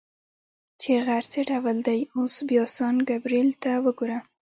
چې 0.81 0.91
غر 1.05 1.23
څه 1.31 1.39
ډول 1.49 1.77
دی، 1.87 1.99
اوس 2.15 2.35
بیا 2.49 2.63
سان 2.75 2.95
ګبرېل 3.09 3.49
ته 3.63 3.71
وګوره. 3.85 4.19